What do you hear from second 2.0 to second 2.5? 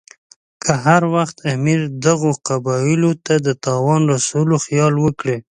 دغو